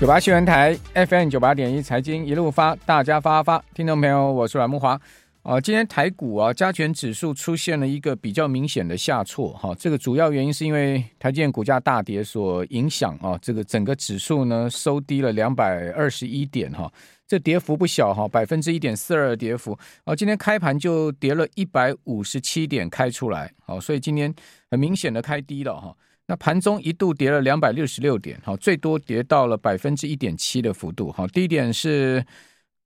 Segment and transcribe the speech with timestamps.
[0.00, 4.98] 九八新闻台 FM 九八点一财经一路发，大家发发，听众朋友，我是阮慕驊。
[5.42, 16.90] 啊、今天台股啊，加权指数出现了一个比较明显的下挫，哈、这个主要原因是因为台建股价大跌所影响啊，这个整个指数呢收低了两百二十一点，哈、
[17.26, 19.78] 这跌幅不小哈，百分之一点四二的跌幅。
[20.04, 24.34] 啊，今天开盘就跌了一百五十七点开出来，好、啊，所以今天
[24.70, 25.94] 很明显的开低了，哈、
[26.30, 32.24] 那盘中一度跌了两百六十六点，好，最多跌到了百分之一点七的幅度，好，低点是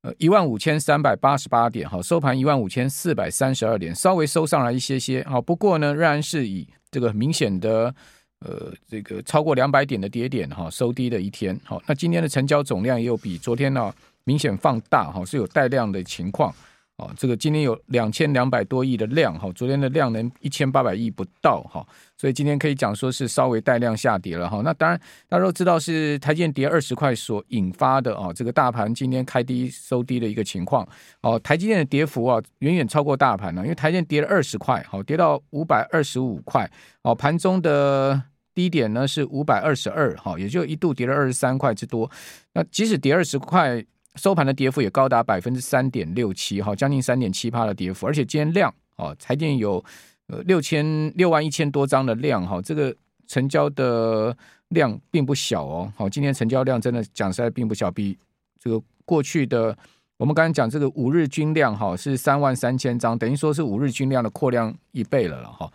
[0.01, 7.93] 呃一万五千三百八十八点，好，收盘一万五千四百三十二点，稍微收上来一些些，好，不过呢，仍然是以这个明显的
[8.39, 13.93] 呃这个超过两百点的跌点，哈，收低的一天，好，那今天的成交总量也有比昨天呢
[14.23, 16.51] 明显放大，哈，是有带量的情况。
[16.97, 21.85] 哦，这个今天有两千两百多亿的量哈，昨天的量能一千八百亿不到哈，
[22.17, 24.61] 所以今天可以讲说是稍微带量下跌了哈。
[24.63, 30.87] 那当然，大家都知道是台积电跌二十块所引发的啊，这个大盘今天开低收低的一个情况。
[31.19, 36.65] 哦，台积电的跌幅啊远远超过大盘了，因为台积电跌了二十块，好，跌到五百二十五块。
[37.01, 38.21] 哦，盘中的
[38.53, 42.09] 低点呢是五百二十二，哈，也就一度跌了二十三块之多。
[42.53, 43.83] 那即使跌二十块。
[44.15, 49.83] 收盘的跌幅也高达百分之三点六七，哈，将近三点七趴的跌幅，而且今天量，哦，台电有
[50.27, 52.95] 呃六千六万一千多张的量，哈，这个
[53.27, 54.35] 成交的
[54.69, 58.17] 量并不小哦，好，今天成交量真的讲实在并不小，比
[58.59, 59.77] 这个过去的
[60.17, 65.69] 我们刚才讲这个五日均量，哈，是三万三千张，等于说是五日均量的扩量一倍了了，哈，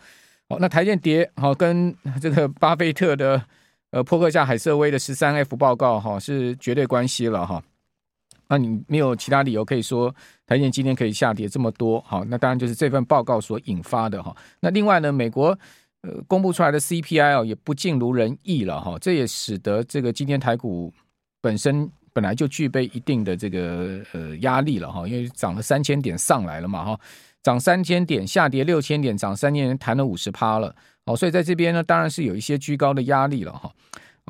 [0.48, 3.42] 好，那台电跌，好，跟这个巴菲特的
[3.91, 7.62] 呃破克夏海瑟威的十三 F 报告，哈，是绝对关系了，哈。
[8.50, 10.12] 那你没有其他理由可以说
[10.44, 14.36] 台积电今天可以下跌这么多，好，那当然就是这份报告所引发的哈。
[14.58, 15.56] 那另外呢，美国
[16.02, 20.92] 呃公布出来的 CPI 哦也不尽如人意了哈，这也使得这个今天台股
[21.40, 27.00] 本身本来就具备一定的这个呃压力了哈，因为涨了三千点上来了嘛哈，
[27.44, 30.74] 涨三千点下跌六千点，涨三千点弹了五十趴了，
[31.06, 33.70] 好，所以在这边呢当然是有一些居高的压力了哈。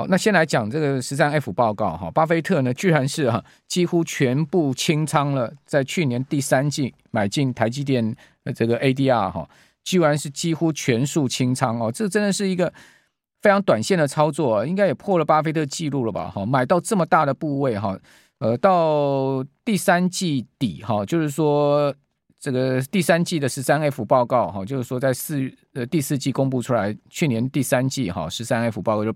[0.00, 8.16] 好，那先来讲这个十三 F 报告哈，巴菲特呢居然是哈几乎全部清仓了，在去年第三季买进台积电
[8.55, 9.47] 这个 ADR 哈，
[9.84, 12.72] 居然是几乎全数清仓哦，这真的是一个
[13.43, 16.31] 非常短线的操作，应该也破了巴菲特记录了吧？
[16.31, 17.94] 哈，买到这么大的部位哈，
[18.39, 21.94] 呃，到第三季底哈，就是说
[22.39, 29.15] 这个第三季的十三 F 报告哈，就是说在四呃第四季公布出来，去年第三季哈十三 F 报告就。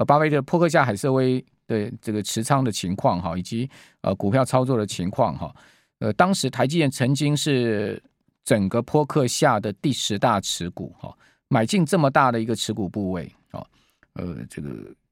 [0.00, 3.68] 呃，巴菲特、波克夏、海瑟威的这个持仓的情况哈，以及
[4.00, 5.54] 呃股票操作的情况哈，
[5.98, 8.02] 呃，当时台积电曾经是
[8.42, 11.14] 整个波克夏的第十大持股哈，
[11.48, 13.62] 买进这么大的一个持股部位啊，
[14.14, 14.70] 呃，这个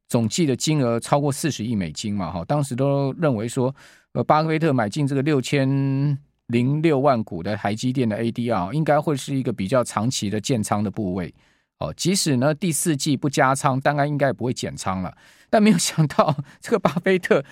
[0.08, 3.74] 总计的金额超过四十亿美金嘛哈，当时都认为说，
[4.12, 11.34] 呃，巴菲特买进这个六千零六万股的台积电的 ADR，应该会是一个比较长期的建仓的部位。
[11.78, 15.16] 哦，即使呢第四季不加仓，当然应该也不会减仓了。
[15.48, 17.44] 但没有想到这个巴菲特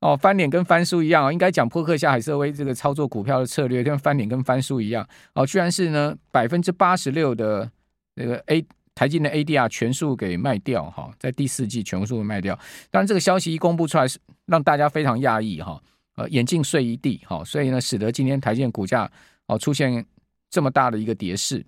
[0.00, 7.70] 哦翻脸跟翻书一样，应该讲扑克下海瑟威这个操作股票的策略跟翻脸跟翻书一样哦，居然是呢百分之八十六的
[8.14, 8.64] 那个 A
[8.94, 12.58] 台积的 ADR 全数给卖掉哈，在第四季全数卖掉。
[12.90, 15.80] 当然这个消息一公布出来，是让大家非常讶异哈，
[16.16, 19.10] 呃眼镜碎一地哈，所以呢使得今天台积股价
[19.46, 20.04] 哦出现
[20.50, 21.64] 这么大的一个跌势。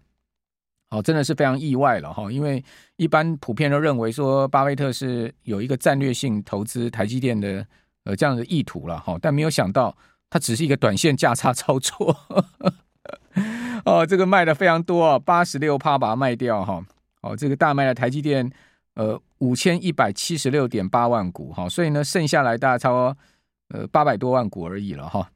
[0.93, 2.63] 哦，真的是非常意外了哈，因为
[2.97, 7.67] 一般普遍都认为说巴菲特是有一个战略性投资台积电的
[8.05, 9.97] 呃这样的意图了哈，但没有想到
[10.29, 12.15] 他只是一个短线价差操作。
[13.87, 16.85] 哦，这个卖的非常多啊，八十六趴把它卖掉哈。
[17.23, 18.53] 哦，这个大卖了台积电
[18.95, 23.17] 呃五千一百七十六点八万股哈，所以呢剩下来大概超
[23.71, 25.27] 呃八百多万股而已了哈。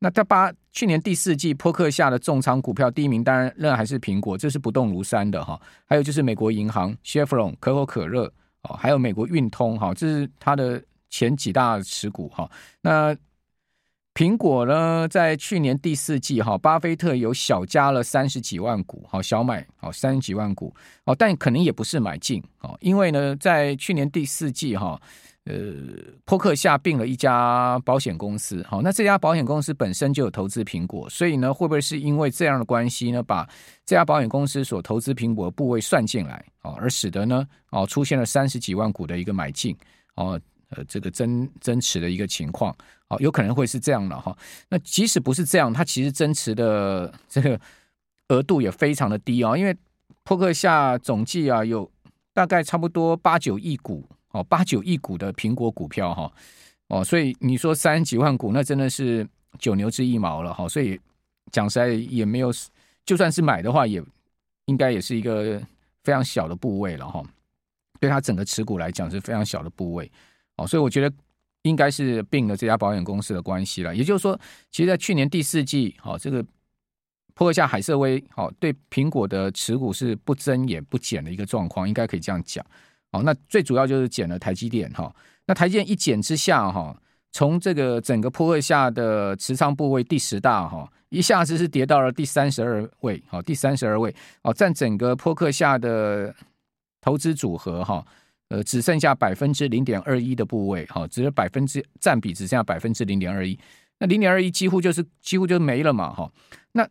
[0.00, 5.58] 那他把去年第四季波克下的重仓股票第一名，当然仍然还是苹果，这是不动如山的哈。
[5.86, 12.50] 还有就是美国银行、Chevron、可口可乐哦，还有美国运通哈，这是它的前几大持股哈。
[12.82, 13.16] 那
[14.12, 20.74] 苹果呢，在去年第四季哈，巴菲特有小加了三十几万股，好小买好三十几万股
[21.04, 25.00] 哦，但可能也不是买进哦，因为呢，在去年第四季哈。
[25.46, 25.72] 呃，
[26.24, 33.48] 波克夏并了一家保险公司，好，那这家保险公司本身就有投资苹果，所以呢，会不会是因为这样的关系呢，把
[33.84, 39.76] 这家保险公司所投资苹果的部位算进来，哦，而使得呢，哦，出现了三十几万股的一个买进，
[40.16, 40.38] 哦，
[40.70, 42.76] 呃，这个增增持的一个情况，
[43.06, 44.36] 哦，有可能会是这样的哈。
[44.68, 47.60] 那即使不是这样，它其实增持的这个
[48.30, 49.76] 额度也非常的低哦，因为
[50.24, 51.88] 波克夏总计啊有
[52.34, 54.04] 大概差不多八九亿股。
[54.36, 56.30] 哦，八九亿股的苹果股票哈，
[56.88, 59.26] 哦，所以你说三十几万股，那真的是
[59.58, 60.68] 九牛之一毛了哈。
[60.68, 61.00] 所以
[61.50, 62.52] 讲实在也没有，
[63.06, 64.02] 就算是买的话，也
[64.66, 65.58] 应该也是一个
[66.04, 67.24] 非常小的部位了哈。
[67.98, 70.10] 对他整个持股来讲是非常小的部位
[70.56, 71.10] 哦，所以我觉得
[71.62, 73.96] 应该是并了这家保险公司的关系了。
[73.96, 74.38] 也就是说，
[74.70, 76.44] 其实，在去年第四季，哦，这个
[77.34, 82.64] 波克夏海瑟威，好，对苹果的持股是不增也不减的一个状况，应该可以这样讲。
[83.12, 85.14] 好，那最主要就是减了台积电，哈。
[85.46, 86.96] 那台积电一减之下，哈，
[87.32, 96.34] 从这个整个波克下的持仓部位第十大，哈，一下子是跌到了第三十二位，好，第三十二位，哦，占整个波克下的
[97.00, 98.04] 投资组合，哈，
[98.48, 103.58] 呃，只剩下百分之零点二一的部位，哈，只有百分之占比只剩下百分之零点二一，
[103.98, 106.30] 那零点二一几乎就是几乎就没了嘛，哈，
[106.72, 106.88] 那。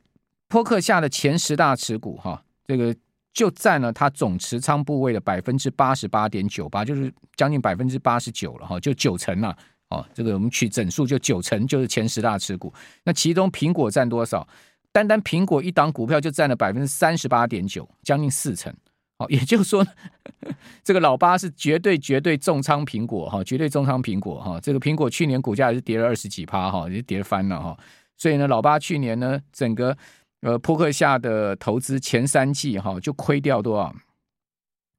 [0.48, 2.96] 波克下的前十大持股，哈，这个
[3.36, 9.56] 就占了它总持仓部位的百分之八十八点九八，就是将近百分之八十九了，哈，就九成了，
[9.90, 12.74] 哦，这个我们取整数就九成，就是前十大持股。
[13.04, 14.48] 那其中苹果占多少？
[14.94, 18.74] 单单苹果一档股票就占了百分之三十八点九，将近四成。
[19.18, 19.86] 哦， 也就是说，
[20.84, 27.78] 这个老八是绝对绝对重仓苹果，哈，绝对重仓苹果，哈，这个苹果去年股价也是跌了二十几趴，哈，也跌翻了，哈。
[28.18, 29.98] 所以呢，老八去年呢，整个
[30.42, 33.96] 呃，扑克下的投资前三季哈就亏掉多少？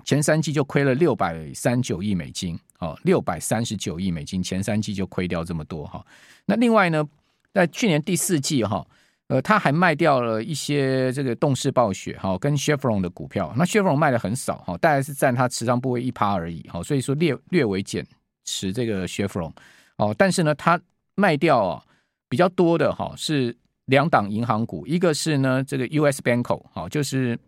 [0.05, 6.05] 前三季就亏了六百三九亿美金，哦，六百三十九亿美金，前三季就亏掉这么多哈。
[6.47, 7.05] 那另外呢，
[7.53, 8.87] 在去年第四季哈，
[9.29, 18.07] 呃，他还卖掉了一些这个动视暴雪哈跟 Chevron 的股票，那 Chevron 卖的很少哈，大概是占他持仓部位一趴而已哈，所以说略略微减
[18.45, 19.53] 持这个 Chevron
[19.97, 20.81] 哦，但是呢，他
[21.17, 21.85] 卖掉啊
[22.29, 23.57] 比较多的哈是。
[23.87, 26.21] 两档银行股，一个是呢这个 U.S.
[26.21, 27.39] Banko 好，就是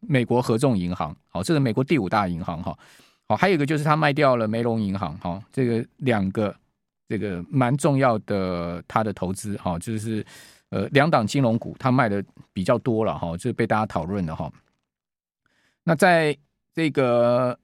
[0.00, 2.76] 美国合众银行，好，这是美国第五大银行哈，
[3.26, 6.54] 好，还有一个就是他卖掉了梅隆银行，哈，这个两个
[7.08, 10.24] 这个蛮重要的他的投资，哈，就是
[10.70, 14.48] 呃两档金融股他卖的比较多了，哈，就是被大家讨论的哈。
[15.82, 16.36] 那在
[16.72, 17.58] 这个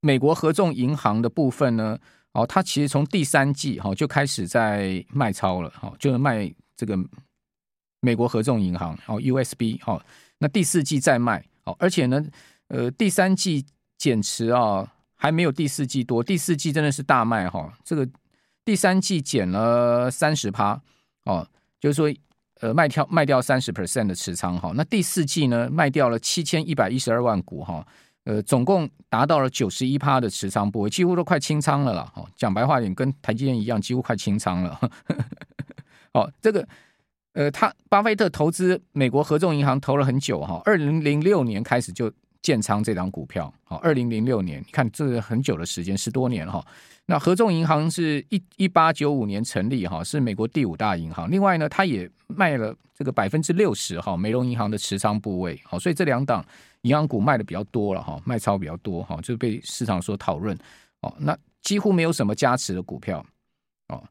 [0.00, 1.98] 美国合众银行的部分呢，
[2.32, 6.94] 哦，他其实从第三季哈就开始在卖超了，哈，就是卖这个。
[8.00, 10.02] 美国合众银行哦，USB 哦，
[10.38, 12.24] 那第四季再卖哦，而且呢，
[12.68, 13.64] 呃，第三季
[13.98, 18.08] 减持啊，还没有第四季多，第四季真的是大卖哈，这个
[18.64, 20.80] 第三季减了三十趴
[21.24, 21.46] 哦，
[21.78, 22.10] 就是说
[22.60, 27.86] 呃卖掉卖掉三十 percent 的持仓哈，那第四季呢卖掉了七千一百一十二万股哈，
[28.24, 34.80] 呃，总共达到了九十一趴的持仓部位，几乎都快清仓了啦，哦，讲白话点，跟台积电一样，几乎快清仓了，
[36.14, 36.66] 哦，这个。
[37.32, 42.12] 呃，他巴菲特投资美国合众银行投了很久哈，二零零六年开始就
[42.42, 46.64] 建仓这档股票，好，二零零六年，你看这是很久的时间，十多年哈。
[47.06, 51.30] 那合众银行是一一八九五年成立哈，是美国第五大银行。
[51.30, 56.44] 另外呢，他也卖了这个百分之六十哈，梅隆银行的持仓部位，好，所以这两档
[56.82, 60.58] 银行股卖的比较多了哈，卖超比较多哈，就被市场所讨论
[61.02, 61.14] 哦。
[61.20, 63.24] 那几乎没有什么加持的股票
[63.88, 64.02] 哦，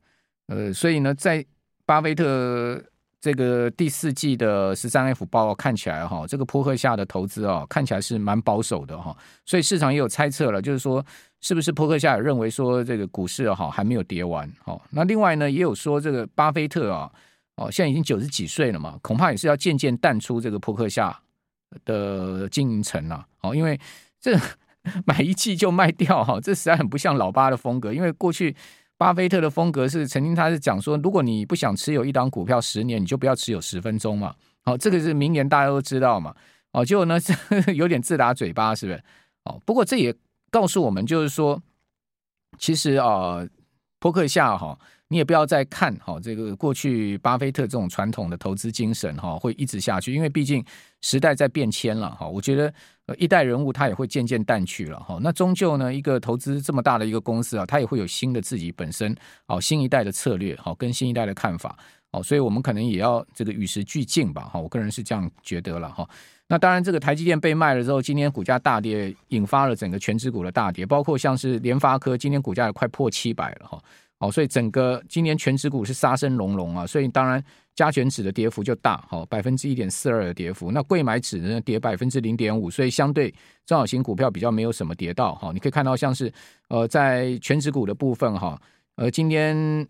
[0.47, 1.45] 呃，所以呢，在
[1.85, 2.81] 巴菲特。
[3.21, 11.05] 这个第四季的十三 F 报告看起来哈，这个坡克夏的投资啊，看起来是蛮保守的哈，所以市场也有猜测了，就是说
[11.41, 14.81] 是不是坡克夏认为说这个股市哈还没有跌完哈？
[14.91, 17.11] 那另外呢，也有说这个巴菲特啊，
[17.57, 21.19] 哦现在已经九十几岁了嘛，恐怕也是要渐渐淡出这个坡克夏
[21.83, 23.77] 的经营层了哦，因为
[24.21, 24.39] 这
[25.05, 28.55] 买一季就卖掉哈，这实在很不像老巴的风格，因为过去。
[28.99, 34.35] 巴菲特的风格是，曾经他是讲说，如果你不想持有一档股票十年，你就不要持有十分钟嘛。
[34.65, 36.35] 好，这个是明年，大家都知道嘛。
[36.73, 37.17] 哦，结果呢，
[37.73, 39.01] 有点自打嘴巴，是不是？
[39.45, 40.13] 哦，不过这也
[40.51, 41.63] 告诉我们，就是说，
[42.57, 43.39] 其实啊，
[43.99, 44.77] 扑克下哈。
[45.11, 50.63] 你也不要再看哈，这个过去巴菲特这种传统的投资精神哈，会一直下去，因为毕竟
[51.01, 52.27] 时代在变迁了哈。
[52.27, 52.71] 我觉得
[53.17, 55.17] 一代人物他也会渐渐淡去了哈。
[55.19, 59.15] 那终究呢，一个投资这么大的一个公司啊，他也会有新的自己本身
[59.47, 61.75] 哦，新一代的策略哈，跟新一代的看法
[62.11, 64.59] 哦，所以我们可能也要这个与时俱进吧哈。
[64.59, 66.07] 我个人是这样觉得了哈。
[66.47, 73.79] 那当然，这个台积电被卖了之后，今天股价大跌，引发了整个全指股的大跌，包括像是联发科，今天股价也快破七百了哈。
[74.19, 77.41] 好，所以整个今年全指股是杀声隆隆啊，所以当然
[77.75, 80.71] 加权指的跌幅就大，好，百分之一点四二的跌幅。
[80.71, 83.29] 那贵买指呢跌百分之零点五，所以相对
[83.67, 85.35] 中小型股票比较没有什么跌到。
[85.35, 86.33] 哈，你可以看到像是
[86.69, 88.59] 呃在全指股的部分哈，
[88.95, 89.87] 呃今天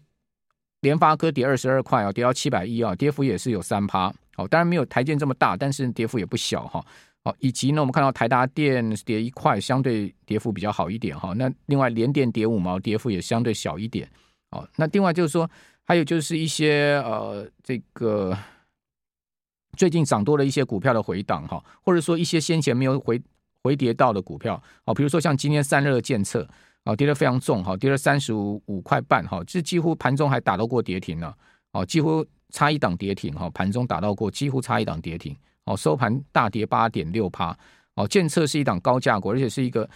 [0.81, 4.13] 联发科跌二十二块啊，跌到七百一啊，跌幅也是有三趴。
[4.35, 6.83] 好，当然没有台建这么大，但是跌幅也不小哈。
[7.25, 11.33] 好，以及呢我们看到台达电跌一块，相对跌幅比较好一点哈。
[11.33, 14.09] 那另外联电跌五毛，跌幅也相对小一点。
[14.51, 15.49] 哦，那另外就是说，
[15.83, 18.37] 还有就是一些呃，这个
[19.75, 23.21] 最近涨多了一些股票的回档哈，或者说一些先前没有回
[23.63, 26.47] 回跌到的股票，哦，比如说像今天散热监测，
[26.83, 31.35] 啊，跌得非常重哈，跌了三十五五块半哈，这几乎盘中还打到过跌停了，
[31.71, 37.57] 哦，几乎差一档跌停哈，盘中打到过，几乎差一档跌停，哦，收盘大跌八点六趴，
[37.95, 39.89] 哦，检测是一档高价股，而且是一个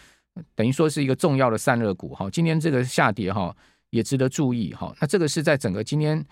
[0.56, 3.56] 等于说是一个重要的散热股哈，今天这个下跌哈。
[3.94, 6.26] 也值得注意哈，那这个是在整个今天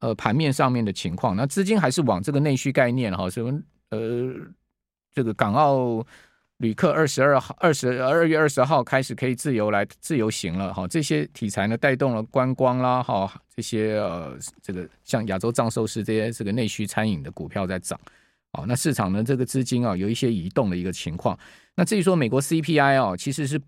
[0.00, 3.60] 呃盘面上面的情况，那资金还是往这个内需概念哈，什么
[3.90, 4.32] 呃
[5.12, 6.02] 这个港澳
[6.58, 17.98] 旅客二十二号二十二月二十号开始可以自由来自由行了哈，这些题材呢带动了观光啦哈，这些呃这个像亚洲藏寿司这些这个内需餐饮的股票在涨，
[18.52, 21.38] 哦，那市场呢这个资金啊有一些移动的一个情况，
[21.74, 23.60] 那至于说美国 CPI 啊其实是。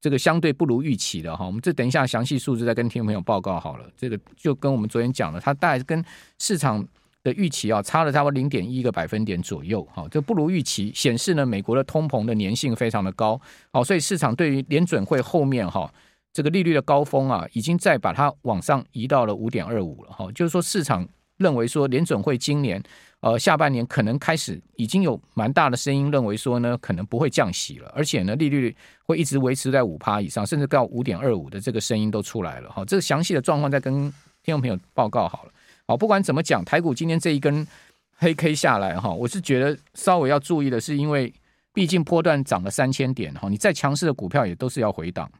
[0.00, 3.88] 这个相对不如预期的哈，我们这等一下详细数字再跟听众朋友报告好了。
[3.96, 6.04] 这个就跟我们昨天讲的，它大概跟
[6.40, 6.84] 市场
[7.22, 13.40] 的预期啊差了差不多零点一个百分点左右，哈，这不如预期，显示呢美国的通膨的粘性非常的高，
[13.72, 15.92] 好，所以市场对于联准会后面哈
[16.32, 22.82] 这个利率的高峰啊，已经再把它往上移到了五点二五了，哈，就是说市场认为说联准会今年。
[23.22, 32.68] 呃，下半年可能开始已经有蛮大的声音认为说呢，可能不会降息了，而且呢，利率会一直维持在五趴以上，甚至到五点二五的这个声音都出来了。
[32.68, 33.94] 哈，这个详细的状况再跟
[34.42, 35.52] 听众朋友报告好了。
[35.92, 37.66] 好，不管怎么讲，台股今天这一根
[38.16, 41.30] 黑 K 下来哈，我是觉得稍微要注意的是，因为
[41.74, 45.30] 毕竟波段涨了三千点哈，你再强势的股票也都是要回档。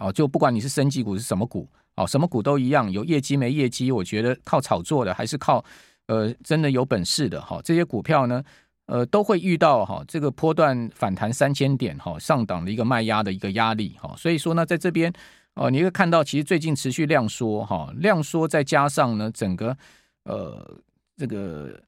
[0.00, 5.64] 哦，就不管你是升级股是什么股，哦，什么股都一样，有业绩没业绩，我觉得靠炒作的还是靠。
[6.08, 8.42] 呃，真的有本事的哈，这些股票呢，
[8.86, 15.12] 呃，都会遇到哈这个波段反弹三千点哈上档的一个卖压的一个压力哈，所以说呢，在这边
[15.54, 19.76] 哦，你会看到其实最近持续量缩哈，量缩再加上呢，整个
[20.24, 20.78] 呃
[21.16, 21.78] 这个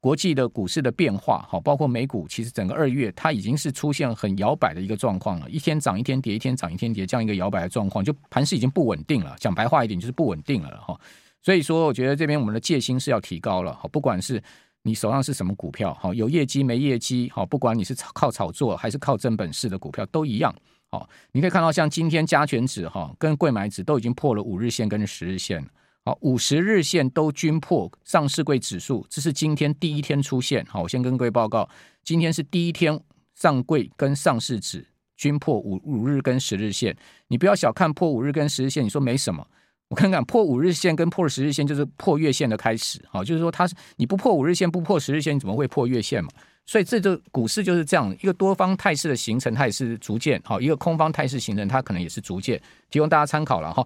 [0.00, 10.98] 国际的股市的变化哈，包括美股，其实整个二月它已经是出现很摇摆的一个状况了，一天涨一天跌，一天涨一天跌，这样一个摇摆的状况，就盘势已经不稳定了，讲白话一点就是不稳定了哈。
[11.42, 14.42] 所以说，我觉得这边我们的戒心是要提高了，好，不管是
[14.82, 20.54] 你手上是什么股票，好，有业绩没业绩，好，不管你是靠炒作还是靠真本事的股票都一样，
[20.92, 25.64] 好，你可以看到像今天加权指哈跟柜买指都已经破了五日线跟十日线，
[26.04, 31.68] 好，五十日线都均破上市柜指数，这是今天第一天出现，好，我先跟各位报告，
[32.02, 33.00] 今天是第一天
[33.36, 34.84] 上柜跟上市指
[35.16, 36.96] 均破五五日跟十日线，
[37.28, 39.46] 你不要小看破五日跟十日线，你说没什么。
[39.90, 46.30] 我看看破五日线跟破十日线就是破月线的开始，好，就是说它是你不破五日线不破十日线，你怎么会破月线嘛？
[46.66, 53.78] 所以这就股市就是这样一个多方态势的形成，它也是逐渐好；一个空方态势形成，它可能也是逐渐提供大家参考了哈。